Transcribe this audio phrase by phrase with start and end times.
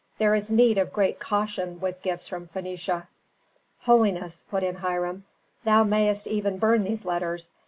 [0.17, 3.05] There is need of great caution with gifts from Phœnicia."
[3.81, 5.25] "Holiness," put in Hiram,
[5.63, 7.53] "thou mayst even burn these letters.